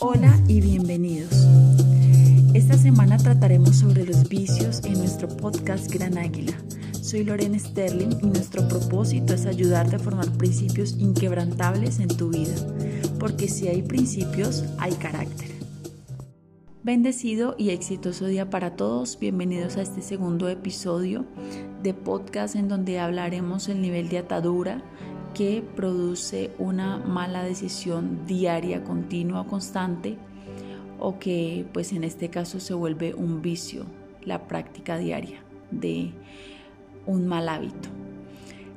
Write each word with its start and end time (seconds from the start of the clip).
Hola 0.00 0.36
y 0.48 0.60
bienvenidos. 0.60 1.46
Esta 2.52 2.76
semana 2.76 3.16
trataremos 3.16 3.76
sobre 3.76 4.04
los 4.04 4.28
vicios 4.28 4.82
en 4.84 4.94
nuestro 4.94 5.28
podcast 5.28 5.88
Gran 5.92 6.18
Águila. 6.18 6.52
Soy 7.00 7.22
Lorena 7.22 7.58
Sterling 7.58 8.18
y 8.20 8.26
nuestro 8.26 8.66
propósito 8.66 9.34
es 9.34 9.46
ayudarte 9.46 9.96
a 9.96 9.98
formar 10.00 10.30
principios 10.32 10.96
inquebrantables 10.98 12.00
en 12.00 12.08
tu 12.08 12.30
vida, 12.30 12.54
porque 13.20 13.48
si 13.48 13.68
hay 13.68 13.82
principios, 13.82 14.64
hay 14.78 14.92
carácter. 14.94 15.50
Bendecido 16.82 17.54
y 17.56 17.70
exitoso 17.70 18.26
día 18.26 18.50
para 18.50 18.76
todos. 18.76 19.18
Bienvenidos 19.18 19.76
a 19.76 19.82
este 19.82 20.02
segundo 20.02 20.48
episodio 20.48 21.24
de 21.82 21.94
podcast 21.94 22.56
en 22.56 22.68
donde 22.68 22.98
hablaremos 22.98 23.68
el 23.68 23.80
nivel 23.80 24.08
de 24.08 24.18
atadura 24.18 24.82
que 25.34 25.62
produce 25.74 26.52
una 26.58 26.96
mala 26.98 27.42
decisión 27.42 28.24
diaria, 28.26 28.84
continua, 28.84 29.46
constante 29.46 30.16
o 30.98 31.18
que 31.18 31.66
pues 31.72 31.92
en 31.92 32.04
este 32.04 32.30
caso 32.30 32.60
se 32.60 32.72
vuelve 32.72 33.14
un 33.14 33.42
vicio, 33.42 33.84
la 34.22 34.46
práctica 34.46 34.96
diaria 34.96 35.42
de 35.70 36.12
un 37.06 37.26
mal 37.26 37.48
hábito. 37.48 37.88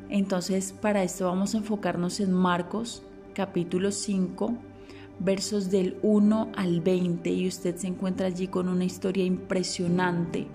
Entonces 0.09 0.73
para 0.73 1.03
esto 1.03 1.25
vamos 1.25 1.53
a 1.53 1.59
enfocarnos 1.59 2.19
en 2.19 2.33
Marcos 2.33 3.03
capítulo 3.33 3.91
5 3.91 4.57
versos 5.19 5.69
del 5.69 5.97
1 6.01 6.51
al 6.55 6.81
20 6.81 7.29
y 7.29 7.47
usted 7.47 7.75
se 7.75 7.87
encuentra 7.87 8.27
allí 8.27 8.47
con 8.47 8.67
una 8.67 8.85
historia 8.85 9.23
impresionante 9.23 10.47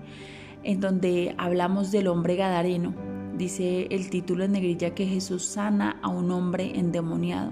en 0.63 0.79
donde 0.79 1.35
hablamos 1.37 1.91
del 1.91 2.07
hombre 2.07 2.35
gadareno. 2.35 3.12
Dice 3.37 3.87
el 3.89 4.09
título 4.09 4.43
en 4.43 4.53
negrilla 4.53 4.93
que 4.93 5.05
Jesús 5.05 5.43
sana 5.43 5.97
a 6.01 6.09
un 6.09 6.31
hombre 6.31 6.77
endemoniado. 6.77 7.51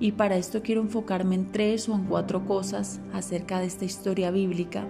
Y 0.00 0.12
para 0.12 0.36
esto 0.36 0.62
quiero 0.62 0.80
enfocarme 0.80 1.36
en 1.36 1.52
tres 1.52 1.88
o 1.88 1.94
en 1.94 2.04
cuatro 2.04 2.44
cosas 2.46 3.00
acerca 3.12 3.60
de 3.60 3.66
esta 3.66 3.84
historia 3.84 4.30
bíblica 4.30 4.86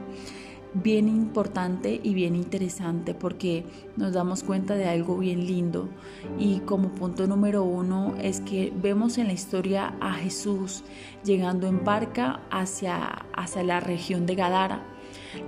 bien 0.74 1.08
importante 1.08 2.00
y 2.02 2.14
bien 2.14 2.34
interesante 2.34 3.14
porque 3.14 3.64
nos 3.96 4.12
damos 4.12 4.42
cuenta 4.42 4.74
de 4.74 4.88
algo 4.88 5.16
bien 5.16 5.46
lindo 5.46 5.88
y 6.36 6.58
como 6.60 6.88
punto 6.90 7.28
número 7.28 7.62
uno 7.62 8.14
es 8.20 8.40
que 8.40 8.72
vemos 8.82 9.16
en 9.18 9.28
la 9.28 9.32
historia 9.32 9.94
a 10.00 10.14
Jesús 10.14 10.82
llegando 11.24 11.68
en 11.68 11.84
barca 11.84 12.40
hacia, 12.50 13.06
hacia 13.32 13.62
la 13.62 13.78
región 13.80 14.26
de 14.26 14.34
Gadara. 14.34 14.82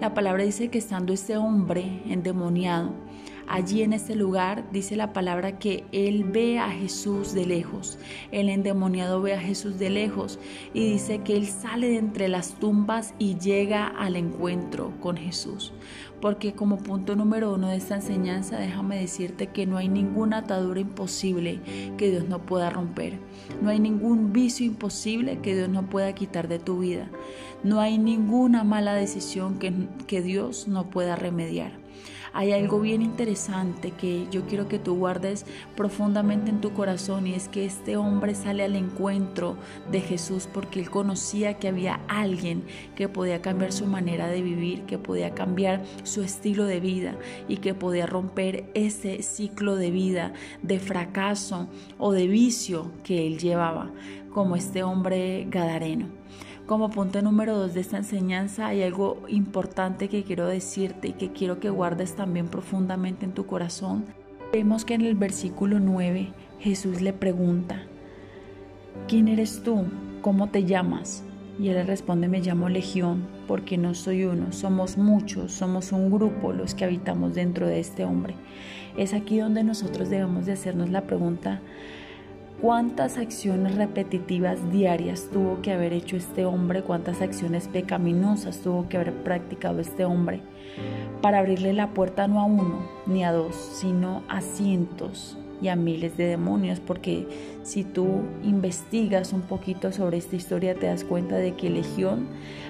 La 0.01 0.15
palabra 0.15 0.45
dice 0.45 0.69
que 0.69 0.79
estando 0.79 1.13
este 1.13 1.37
hombre 1.37 2.03
endemoniado, 2.07 2.93
Allí 3.49 3.83
en 3.83 3.93
este 3.93 4.17
lugar 4.17 4.65
dice 4.73 4.97
la 4.97 5.13
palabra 5.13 5.59
que 5.59 5.85
él 5.93 6.25
ve 6.25 6.59
a 6.59 6.71
Jesús 6.71 7.33
de 7.33 7.47
lejos. 7.47 7.97
El 8.33 8.49
endemoniado 8.49 9.23
ve 9.23 9.35
a 9.35 9.41
Jesús 9.41 9.79
de 9.79 9.89
lejos 9.89 10.41
y 10.75 10.91
dice 10.91 11.21
que 11.21 11.37
él 11.37 11.47
sale 11.47 11.89
de 11.89 11.99
entre 11.99 12.29
las 12.29 12.55
tumbas 12.55 13.15
y 13.21 13.39
llega 13.39 13.87
al 13.87 14.17
encuentro 14.17 14.93
con 15.01 15.17
Jesús. 15.17 15.73
Porque 16.21 16.55
como 16.55 16.79
punto 16.79 17.15
número 17.15 17.55
uno 17.55 17.69
de 17.69 17.77
esta 17.77 17.95
enseñanza, 17.95 18.59
déjame 18.59 18.99
decirte 18.99 19.49
que 19.49 19.65
no 19.65 19.77
hay 19.77 19.89
ninguna 19.89 20.39
atadura 20.39 20.81
imposible 20.81 21.61
que 21.97 22.11
Dios 22.11 22.29
no 22.29 22.41
pueda 22.41 22.71
romper. 22.71 23.19
No 23.63 23.71
hay 23.71 23.79
ningún 23.79 24.33
vicio 24.33 24.67
imposible 24.67 25.39
que 25.39 25.55
Dios 25.55 25.69
no 25.69 25.89
pueda 25.89 26.15
quitar 26.15 26.49
de 26.49 26.59
tu 26.59 26.81
vida. 26.81 27.09
No 27.63 27.81
hay 27.81 27.99
ninguna 27.99 28.65
mala 28.65 28.95
decisión 28.95 29.61
que, 29.61 29.73
que 30.09 30.21
Dios 30.21 30.67
no 30.67 30.91
pueda 30.91 31.15
remediar 31.15 31.86
hay 32.37 32.53
algo 32.53 32.81
bien 32.81 33.01
interesante 33.01 33.93
que 33.93 34.27
yo 34.31 34.45
quiero 34.45 34.69
que 34.69 34.79
tú 34.79 34.95
guardes 34.95 35.47
profundamente 35.75 36.51
en 36.51 36.61
tu 36.61 36.75
corazón 36.75 37.27
y 37.27 37.33
es 37.33 37.49
que 37.49 37.65
este 37.65 37.97
hombre 37.97 38.35
sale 38.35 38.63
al 38.63 38.77
encuentro 38.77 39.57
de 39.91 40.03
Jesús 40.03 40.47
porque 40.53 40.81
él 40.81 40.91
conocía 40.91 41.55
que 41.55 41.69
había 41.69 42.01
alguien 42.09 42.63
que 42.95 43.09
podía 43.09 43.41
cambiar 43.41 43.73
su 43.73 43.87
manera 43.87 44.29
de 44.29 44.43
vivir, 44.43 44.83
que 44.83 44.99
podía 44.99 45.35
cambiar 45.35 45.83
su 46.03 46.23
estilo 46.23 46.67
de 46.67 46.79
vida 46.79 47.17
y 47.49 47.57
que 47.57 47.73
podía 47.73 48.05
romper 48.05 48.71
ese 48.75 49.23
ciclo 49.23 49.77
de 49.77 49.91
vida 49.91 50.35
de 50.61 50.79
fracaso 50.79 51.71
o 51.97 52.13
de 52.13 52.27
vicio 52.27 52.93
que 53.03 53.27
él 53.27 53.39
llevaba, 53.39 53.91
como 54.29 54.57
este 54.57 54.83
hombre 54.83 55.47
gadareno. 55.49 56.09
Como 56.67 56.91
punto 56.91 57.23
número 57.23 57.57
dos 57.57 57.75
de 57.75 57.81
esta 57.81 57.97
enseñanza 57.97 58.67
hay 58.67 58.83
algo 58.83 59.23
importante 59.29 60.09
que 60.09 60.25
quiero 60.25 60.49
decirte 60.49 61.09
y 61.09 61.13
que 61.13 61.31
quiero 61.31 61.61
que 61.61 61.71
guardes 61.71 62.17
también 62.17 62.49
profundamente 62.49 63.25
en 63.25 63.31
tu 63.31 63.47
corazón. 63.47 64.05
Vemos 64.53 64.85
que 64.85 64.95
en 64.95 65.03
el 65.03 65.15
versículo 65.15 65.79
9 65.79 66.33
Jesús 66.59 67.03
le 67.03 67.13
pregunta, 67.13 67.85
¿quién 69.07 69.29
eres 69.29 69.63
tú? 69.63 69.85
¿Cómo 70.23 70.49
te 70.49 70.65
llamas? 70.65 71.23
Y 71.61 71.69
él 71.69 71.75
le 71.75 71.85
responde, 71.85 72.27
me 72.27 72.41
llamo 72.41 72.69
Legión, 72.69 73.29
porque 73.47 73.79
no 73.79 73.95
soy 73.95 74.25
uno, 74.25 74.51
somos 74.51 74.99
muchos, 74.99 75.53
somos 75.53 75.93
un 75.93 76.11
grupo 76.11 76.53
los 76.53 76.75
que 76.75 76.85
habitamos 76.85 77.37
dentro 77.37 77.69
de 77.69 77.79
este 77.79 78.05
hombre. 78.05 78.35
Es 78.97 79.15
aquí 79.15 79.39
donde 79.39 79.63
nosotros 79.63 80.11
debemos 80.11 80.47
de 80.47 80.55
hacernos 80.55 80.91
la 80.91 81.03
pregunta, 81.03 81.61
¿Cuántas 82.61 83.19
acciones 83.19 83.75
repetitivas 83.75 84.73
diarias 84.73 85.29
tuvo 85.31 85.61
que 85.61 85.73
haber 85.73 85.93
hecho 85.93 86.17
este 86.17 86.47
hombre? 86.47 86.83
¿Cuántas 86.83 87.21
acciones 87.21 87.69
pecaminosas 87.69 88.63
tuvo 88.63 88.89
que 88.89 88.97
haber 88.97 89.13
practicado 89.13 89.81
este 89.81 90.07
hombre 90.07 90.41
para 91.21 91.41
abrirle 91.41 91.75
la 91.75 91.91
puerta 91.91 92.27
no 92.29 92.41
a 92.41 92.45
uno 92.45 92.89
ni 93.07 93.25
a 93.25 93.33
dos, 93.33 93.55
sino 93.55 94.23
a 94.29 94.41
cientos 94.41 95.37
y 95.61 95.69
a 95.69 95.77
miles 95.77 96.17
de 96.17 96.29
demonios? 96.29 96.81
Porque 96.81 97.29
si 97.63 97.85
tú 97.85 98.23
investigas 98.43 99.35
un 99.35 99.43
poquito 99.43 99.93
sobre 99.93 100.17
esta 100.17 100.37
historia 100.37 100.75
te 100.75 100.87
das 100.87 101.05
cuenta 101.05 101.37
de 101.37 101.53
que 101.53 101.69
Legión 101.69 102.27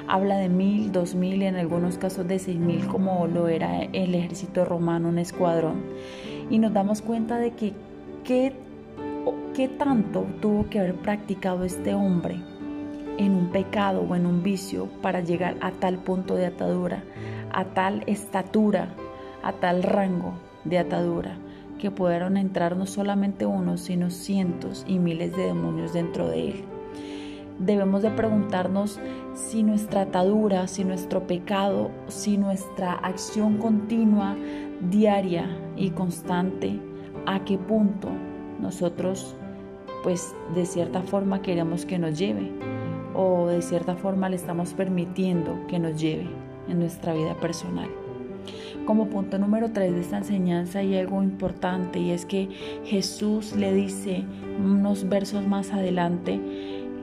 habla 0.09 0.37
de 0.39 0.49
mil, 0.49 0.91
dos 0.91 1.15
mil 1.15 1.43
y 1.43 1.47
en 1.47 1.55
algunos 1.55 1.97
casos 1.97 2.27
de 2.27 2.41
seis 2.41 2.59
mil 2.59 2.85
como 2.89 3.29
lo 3.29 3.47
era 3.47 3.85
el 3.85 4.17
ejército 4.17 4.65
romano, 4.65 5.11
un 5.11 5.21
escuadrón. 5.21 5.85
Y 6.51 6.59
nos 6.59 6.73
damos 6.73 7.03
cuenta 7.03 7.39
de 7.39 7.53
que 7.53 7.73
qué 8.25 8.53
¿Qué 9.57 9.69
tanto 9.69 10.27
tuvo 10.43 10.69
que 10.69 10.81
haber 10.81 10.97
practicado 10.97 11.65
este 11.65 11.95
hombre 11.95 12.43
en 13.17 13.33
un 13.33 13.49
pecado 13.49 14.03
o 14.03 14.15
en 14.15 14.27
un 14.27 14.43
vicio 14.43 14.87
para 15.01 15.21
llegar 15.21 15.57
a 15.63 15.71
tal 15.71 15.97
punto 15.97 16.35
de 16.35 16.45
atadura, 16.45 17.03
a 17.55 17.65
tal 17.65 18.03
estatura, 18.07 18.91
a 19.43 19.53
tal 19.53 19.83
rango 19.83 20.35
de 20.65 20.79
atadura, 20.79 21.39
que 21.79 21.91
pudieron 21.91 22.37
entrar 22.37 22.77
no 22.77 22.85
solamente 22.85 23.47
uno, 23.47 23.79
sino 23.79 24.11
cientos 24.11 24.85
y 24.87 24.99
miles 24.99 25.35
de 25.35 25.45
demonios 25.45 25.95
dentro 25.95 26.29
de 26.29 26.49
él? 26.49 26.65
Debemos 27.59 28.03
de 28.03 28.11
preguntarnos 28.11 29.01
si 29.33 29.63
nuestra 29.63 30.03
atadura, 30.03 30.69
si 30.69 30.85
nuestro 30.85 31.27
pecado, 31.27 31.91
si 32.09 32.37
nuestra 32.37 32.93
acción 32.93 33.57
continua, 33.57 34.37
diaria 34.91 35.49
y 35.77 35.93
constante, 35.93 36.79
a 37.25 37.43
qué 37.43 37.57
punto 37.57 38.11
nosotros 38.61 39.37
pues 40.03 40.35
de 40.55 40.67
cierta 40.67 41.03
forma 41.03 41.43
queremos 41.43 41.85
que 41.85 41.99
nos 41.99 42.19
lleve 42.19 42.53
o 43.15 43.47
de 43.47 43.63
cierta 43.63 43.97
forma 43.97 44.29
le 44.29 44.37
estamos 44.37 44.75
permitiendo 44.75 45.67
que 45.69 45.79
nos 45.79 46.01
lleve 46.01 46.29
en 46.69 46.79
nuestra 46.79 47.15
vida 47.15 47.35
personal. 47.41 47.89
Como 48.85 49.09
punto 49.09 49.39
número 49.39 49.73
3 49.73 49.95
de 49.95 50.01
esta 50.01 50.19
enseñanza 50.19 50.79
hay 50.79 50.97
algo 50.97 51.23
importante 51.23 51.99
y 51.99 52.13
es 52.13 52.25
que 52.25 52.49
Jesús 52.85 53.57
le 53.57 53.73
dice 53.73 54.25
unos 54.63 55.09
versos 55.09 55.45
más 55.47 55.73
adelante 55.73 56.41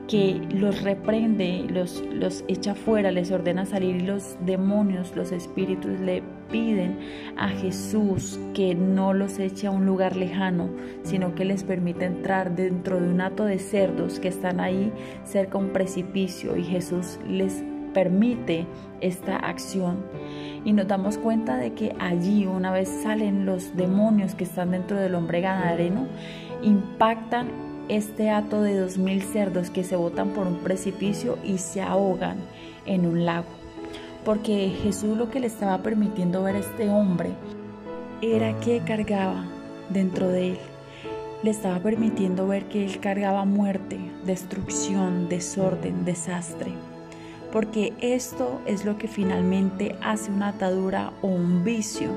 que 0.08 0.40
los 0.50 0.82
reprende, 0.82 1.64
los, 1.68 2.02
los 2.12 2.44
echa 2.48 2.74
fuera, 2.74 3.10
les 3.10 3.30
ordena 3.30 3.64
salir 3.64 3.96
y 3.96 4.00
los 4.00 4.36
demonios, 4.44 5.16
los 5.16 5.32
espíritus 5.32 5.98
le 6.00 6.22
piden 6.50 6.98
a 7.36 7.48
Jesús 7.48 8.38
que 8.52 8.74
no 8.74 9.14
los 9.14 9.38
eche 9.38 9.66
a 9.66 9.70
un 9.70 9.86
lugar 9.86 10.16
lejano, 10.16 10.68
sino 11.02 11.34
que 11.34 11.44
les 11.44 11.64
permita 11.64 12.04
entrar 12.04 12.54
dentro 12.54 13.00
de 13.00 13.08
un 13.08 13.20
hato 13.20 13.44
de 13.44 13.58
cerdos 13.58 14.20
que 14.20 14.28
están 14.28 14.60
ahí 14.60 14.92
cerca 15.24 15.58
de 15.58 15.64
un 15.64 15.70
precipicio 15.72 16.56
y 16.56 16.64
Jesús 16.64 17.18
les 17.26 17.64
permite 17.94 18.66
esta 19.00 19.36
acción. 19.36 20.04
Y 20.64 20.72
nos 20.72 20.86
damos 20.86 21.16
cuenta 21.16 21.56
de 21.56 21.72
que 21.72 21.94
allí, 21.98 22.46
una 22.46 22.72
vez 22.72 22.88
salen 23.02 23.46
los 23.46 23.74
demonios 23.76 24.34
que 24.34 24.44
están 24.44 24.72
dentro 24.72 24.98
del 24.98 25.14
hombre 25.14 25.40
ganareno, 25.40 26.06
impactan 26.62 27.73
este 27.88 28.30
hato 28.30 28.62
de 28.62 28.78
dos 28.78 28.98
mil 28.98 29.22
cerdos 29.22 29.70
que 29.70 29.84
se 29.84 29.96
botan 29.96 30.30
por 30.30 30.46
un 30.46 30.58
precipicio 30.58 31.38
y 31.44 31.58
se 31.58 31.82
ahogan 31.82 32.38
en 32.86 33.06
un 33.06 33.24
lago. 33.24 33.46
Porque 34.24 34.70
Jesús 34.82 35.16
lo 35.16 35.30
que 35.30 35.40
le 35.40 35.46
estaba 35.46 35.82
permitiendo 35.82 36.42
ver 36.42 36.56
a 36.56 36.60
este 36.60 36.88
hombre 36.88 37.30
era 38.22 38.58
que 38.60 38.80
cargaba 38.80 39.44
dentro 39.90 40.28
de 40.28 40.50
él. 40.50 40.58
Le 41.42 41.50
estaba 41.50 41.78
permitiendo 41.80 42.46
ver 42.48 42.64
que 42.68 42.86
él 42.86 43.00
cargaba 43.00 43.44
muerte, 43.44 43.98
destrucción, 44.24 45.28
desorden, 45.28 46.06
desastre. 46.06 46.72
Porque 47.52 47.92
esto 48.00 48.60
es 48.66 48.84
lo 48.86 48.96
que 48.96 49.08
finalmente 49.08 49.94
hace 50.00 50.30
una 50.30 50.48
atadura 50.48 51.12
o 51.20 51.28
un 51.28 51.62
vicio 51.62 52.08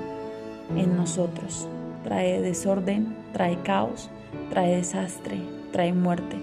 en 0.76 0.96
nosotros. 0.96 1.68
Trae 2.04 2.42
desorden, 2.42 3.16
trae 3.34 3.62
caos, 3.64 4.10
trae 4.50 4.78
desastre, 4.78 5.38
trae 5.72 5.94
muerte, 5.94 6.38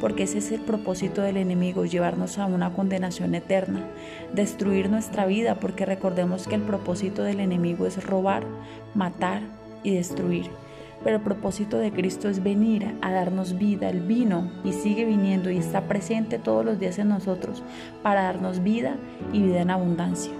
porque 0.00 0.24
ese 0.24 0.38
es 0.38 0.50
el 0.52 0.60
propósito 0.60 1.22
del 1.22 1.36
enemigo, 1.36 1.84
llevarnos 1.84 2.38
a 2.38 2.46
una 2.46 2.72
condenación 2.72 3.34
eterna, 3.34 3.84
destruir 4.34 4.90
nuestra 4.90 5.26
vida, 5.26 5.56
porque 5.56 5.86
recordemos 5.86 6.46
que 6.48 6.56
el 6.56 6.62
propósito 6.62 7.22
del 7.22 7.40
enemigo 7.40 7.86
es 7.86 8.04
robar, 8.04 8.44
matar 8.94 9.42
y 9.82 9.94
destruir. 9.94 10.50
Pero 11.04 11.16
el 11.16 11.22
propósito 11.22 11.78
de 11.78 11.92
Cristo 11.92 12.28
es 12.28 12.42
venir 12.42 12.94
a 13.00 13.10
darnos 13.10 13.58
vida. 13.58 13.90
Él 13.90 14.00
vino 14.00 14.50
y 14.64 14.72
sigue 14.72 15.04
viniendo 15.04 15.50
y 15.50 15.58
está 15.58 15.82
presente 15.88 16.38
todos 16.38 16.64
los 16.64 16.78
días 16.78 16.98
en 16.98 17.08
nosotros 17.08 17.62
para 18.02 18.22
darnos 18.22 18.62
vida 18.62 18.96
y 19.32 19.42
vida 19.42 19.62
en 19.62 19.70
abundancia. 19.70 20.32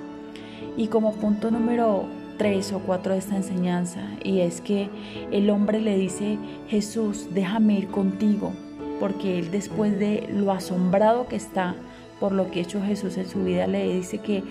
Y 0.77 0.87
como 0.87 1.15
punto 1.15 1.51
número 1.51 2.07
tres 2.43 2.73
o 2.73 2.81
cuatro 2.81 3.13
de 3.13 3.21
esta 3.21 3.37
enseñanza, 3.37 4.01
y 4.25 4.41
es 4.41 4.61
que 4.61 4.91
el 5.31 5.49
hombre 5.49 5.81
le 5.81 5.97
dice, 5.97 6.39
Jesús, 6.67 7.29
déjame 7.33 7.75
ir 7.75 7.87
contigo, 7.87 8.53
porque 8.99 9.39
él 9.39 9.53
después 9.53 9.97
de 9.97 10.29
lo 10.29 10.51
asombrado 10.51 11.29
que 11.29 11.37
está 11.37 11.77
por 12.19 12.33
lo 12.33 12.51
que 12.51 12.59
ha 12.59 12.63
hecho 12.65 12.83
Jesús 12.83 13.17
en 13.17 13.29
su 13.29 13.45
vida, 13.45 13.69
le 13.69 13.95
dice 13.95 14.19
que 14.19 14.43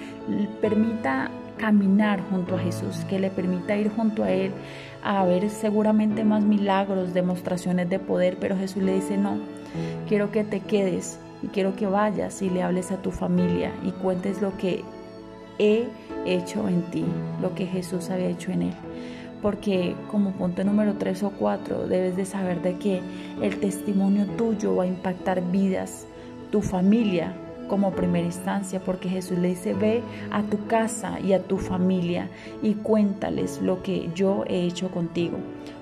permita 0.62 1.32
caminar 1.58 2.22
junto 2.30 2.56
a 2.56 2.60
Jesús, 2.60 2.96
que 3.10 3.20
le 3.20 3.30
permita 3.30 3.76
ir 3.76 3.92
junto 3.94 4.24
a 4.24 4.32
Él 4.32 4.54
a 5.04 5.26
ver 5.26 5.50
seguramente 5.50 6.24
más 6.24 6.44
milagros, 6.44 7.14
demostraciones 7.14 7.90
de 7.90 8.00
poder, 8.00 8.38
pero 8.40 8.56
Jesús 8.56 8.84
le 8.84 8.96
dice, 8.96 9.18
no, 9.18 9.38
quiero 10.08 10.32
que 10.32 10.46
te 10.46 10.62
quedes 10.62 11.20
y 11.44 11.48
quiero 11.48 11.76
que 11.76 11.88
vayas 11.88 12.42
y 12.42 12.50
le 12.50 12.64
hables 12.64 12.90
a 12.94 13.02
tu 13.02 13.12
familia 13.12 13.74
y 13.84 13.92
cuentes 13.92 14.42
lo 14.42 14.58
que 14.58 14.86
he 15.60 15.88
hecho 16.26 16.68
en 16.68 16.84
ti, 16.92 17.06
lo 17.42 17.56
que 17.56 17.66
Jesús 17.66 18.10
había 18.10 18.30
hecho 18.30 18.52
en 18.52 18.64
Él. 18.64 18.74
Porque 19.42 19.96
como 20.10 20.32
punto 20.32 20.64
número 20.64 20.96
3 20.96 21.24
o 21.24 21.32
4 21.32 21.88
debes 21.88 22.16
de 22.16 22.26
saber 22.26 22.62
de 22.62 22.78
que 22.78 23.02
el 23.42 23.60
testimonio 23.60 24.26
tuyo 24.38 24.76
va 24.76 24.84
a 24.84 24.88
impactar 24.88 25.42
vidas, 25.52 26.06
tu 26.52 26.62
familia, 26.62 27.34
como 27.68 27.92
primera 27.92 28.26
instancia, 28.26 28.82
porque 28.82 29.08
Jesús 29.08 29.38
le 29.38 29.48
dice, 29.48 29.74
ve 29.74 30.04
a 30.30 30.44
tu 30.44 30.66
casa 30.68 31.20
y 31.22 31.32
a 31.32 31.42
tu 31.42 31.58
familia 31.58 32.28
y 32.62 32.74
cuéntales 32.74 33.62
lo 33.62 33.82
que 33.82 34.10
yo 34.14 34.44
he 34.48 34.66
hecho 34.66 34.92
contigo 34.92 35.38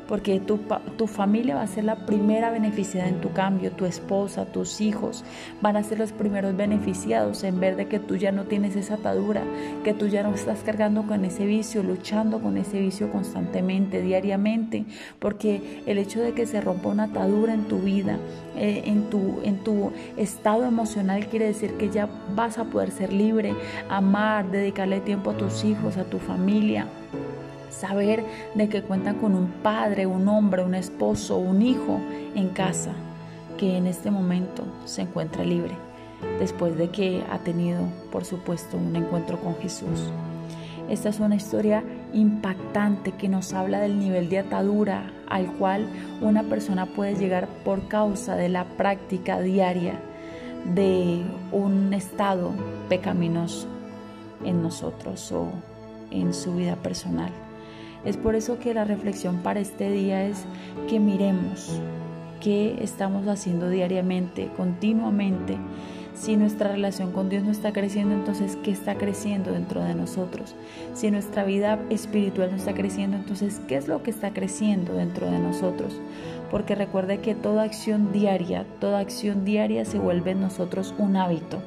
porque 0.10 0.40
tu, 0.40 0.60
tu 0.98 1.06
familia 1.06 1.54
va 1.54 1.62
a 1.62 1.68
ser 1.68 1.84
la 1.84 2.08
primera 2.08 2.50
beneficiada 2.50 3.08
en 3.08 3.22
tu 3.22 3.32
cambio, 3.32 3.72
tu 3.72 3.86
esposa, 3.86 4.46
tus 4.46 4.82
hijos 4.82 5.24
van 5.62 5.78
a 5.78 5.84
ser 5.84 6.00
los 6.00 6.12
primeros 6.14 6.58
beneficiados 6.58 7.44
en 7.44 7.60
ver 7.60 7.76
de 7.76 7.88
que 7.88 8.00
tú 8.00 8.16
ya 8.16 8.32
no 8.32 8.46
tienes 8.46 8.76
esa 8.76 8.96
atadura, 8.96 9.44
que 9.84 9.94
tú 9.94 10.08
ya 10.08 10.24
no 10.24 10.34
estás 10.34 10.62
cargando 10.66 11.04
con 11.04 11.26
ese 11.26 11.46
vicio, 11.46 11.84
luchando 11.84 12.40
con 12.40 12.58
ese 12.58 12.80
vicio 12.80 13.12
constantemente, 13.12 14.02
diariamente, 14.02 14.86
porque 15.20 15.84
el 15.86 16.00
hecho 16.00 16.22
de 16.22 16.34
que 16.34 16.48
se 16.48 16.60
rompa 16.60 16.90
una 16.90 17.04
atadura 17.04 17.54
en 17.54 17.66
tu 17.66 17.78
vida, 17.78 18.18
eh, 18.58 18.82
en, 18.86 19.12
tu, 19.12 19.42
en 19.44 19.58
tu 19.64 19.92
estado 20.18 20.66
emocional, 20.66 21.28
quiere 21.28 21.46
decir 21.46 21.74
que 21.74 21.92
ya 21.92 22.10
vas 22.36 22.58
a 22.58 22.64
poder 22.64 22.90
ser 22.90 23.14
libre, 23.14 23.54
amar, 23.90 24.50
dedicarle 24.50 25.02
tiempo 25.02 25.30
a 25.30 25.38
tus 25.38 25.64
hijos, 25.64 25.98
a 25.98 26.04
tu 26.06 26.18
familia 26.18 26.88
saber 27.70 28.24
de 28.56 28.70
que 28.70 28.82
cuentan 28.82 29.16
con 29.16 29.36
un 29.36 29.48
padre, 29.64 30.06
un 30.06 30.28
hombre, 30.28 30.64
un 30.64 30.76
esposo, 30.76 31.38
un 31.38 31.62
hijo 31.62 32.00
en 32.36 32.50
casa 32.50 32.92
que 33.58 33.78
en 33.78 33.88
este 33.88 34.10
momento 34.10 34.64
se 34.86 35.02
encuentra 35.02 35.44
libre, 35.44 35.76
después 36.40 36.78
de 36.78 36.90
que 36.90 37.24
ha 37.30 37.40
tenido, 37.40 37.82
por 38.12 38.26
supuesto, 38.26 38.78
un 38.78 38.96
encuentro 38.96 39.40
con 39.40 39.56
Jesús. 39.58 40.12
Esta 40.90 41.10
es 41.10 41.20
una 41.20 41.36
historia 41.36 41.84
impactante 42.14 43.12
que 43.12 43.30
nos 43.30 43.54
habla 43.54 43.80
del 43.80 44.00
nivel 44.00 44.30
de 44.30 44.40
atadura 44.40 45.12
al 45.28 45.46
cual 45.54 45.88
una 46.22 46.44
persona 46.44 46.88
puede 46.88 47.16
llegar 47.16 47.48
por 47.64 47.88
causa 47.88 48.36
de 48.36 48.50
la 48.50 48.64
práctica 48.64 49.40
diaria 49.40 50.00
de 50.74 51.22
un 51.52 51.94
estado 51.94 52.52
pecaminoso 52.90 53.68
en 54.44 54.64
nosotros 54.64 55.32
o 55.32 55.50
en 56.12 56.34
su 56.34 56.56
vida 56.56 56.76
personal. 56.76 57.32
Es 58.06 58.18
por 58.18 58.36
eso 58.36 58.60
que 58.60 58.74
la 58.74 58.86
reflexión 58.86 59.38
para 59.38 59.60
este 59.60 59.92
día 59.92 60.26
es 60.26 60.46
que 60.88 61.00
miremos 61.00 61.80
qué 62.40 62.78
estamos 62.82 63.28
haciendo 63.28 63.70
diariamente, 63.70 64.50
continuamente. 64.56 65.58
Si 66.14 66.36
nuestra 66.36 66.70
relación 66.70 67.14
con 67.14 67.30
Dios 67.30 67.44
no 67.44 67.52
está 67.52 67.72
creciendo, 67.72 68.14
entonces 68.14 68.58
¿qué 68.62 68.72
está 68.72 68.96
creciendo 68.96 69.54
dentro 69.54 69.82
de 69.84 69.96
nosotros? 69.96 70.54
Si 70.94 71.12
nuestra 71.12 71.46
vida 71.46 71.80
espiritual 71.90 72.52
no 72.52 72.58
está 72.58 72.74
creciendo, 72.74 73.16
entonces 73.16 73.62
¿qué 73.70 73.78
es 73.78 73.88
lo 73.88 74.04
que 74.04 74.12
está 74.12 74.32
creciendo 74.32 74.94
dentro 74.94 75.32
de 75.32 75.40
nosotros? 75.40 76.00
Porque 76.52 76.76
recuerde 76.76 77.20
que 77.20 77.36
toda 77.36 77.64
acción 77.64 78.12
diaria, 78.12 78.66
toda 78.80 79.00
acción 79.00 79.46
diaria 79.46 79.86
se 79.86 79.98
vuelve 79.98 80.32
en 80.32 80.42
nosotros 80.42 80.94
un 80.98 81.16
hábito. 81.16 81.62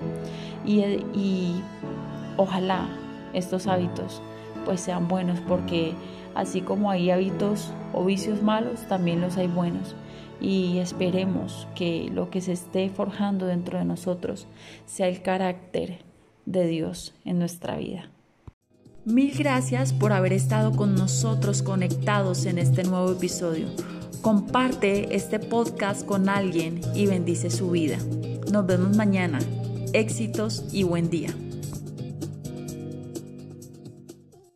Y, 0.67 1.62
ojalá 2.37 2.88
estos 3.34 3.67
hábitos 3.67 4.23
pues 4.64 4.81
sean 4.81 5.09
buenos 5.09 5.41
porque 5.41 5.94
Así 6.35 6.62
como 6.62 6.91
hay 6.91 7.11
hábitos 7.11 7.73
o 7.93 8.05
vicios 8.05 8.43
malos, 8.43 8.87
también 8.88 9.20
los 9.20 9.37
hay 9.37 9.49
buenos. 9.49 9.94
Y 10.41 10.79
esperemos 10.79 11.69
que 11.75 12.11
lo 12.12 12.31
que 12.31 12.41
se 12.41 12.53
esté 12.53 12.88
forjando 12.88 13.47
dentro 13.47 13.79
de 13.79 13.85
nosotros 13.85 14.49
sea 14.87 15.09
el 15.09 15.23
carácter 15.23 15.99
de 16.47 16.67
Dios 16.67 17.14
en 17.25 17.38
nuestra 17.38 17.76
vida. 17.76 18.11
Mil 19.05 19.37
gracias 19.37 19.93
por 19.93 20.12
haber 20.12 20.32
estado 20.32 20.73
con 20.73 20.94
nosotros 20.94 21.62
conectados 21.62 22.47
en 22.47 22.58
este 22.58 22.85
nuevo 22.85 23.12
episodio. 23.12 23.67
Comparte 24.20 25.15
este 25.15 25.38
podcast 25.38 26.06
con 26.06 26.29
alguien 26.29 26.81
y 26.94 27.06
bendice 27.06 27.50
su 27.50 27.70
vida. 27.70 27.99
Nos 28.50 28.67
vemos 28.67 28.97
mañana. 28.97 29.41
Éxitos 29.93 30.65
y 30.73 30.85
buen 30.85 31.11
día. 31.11 31.35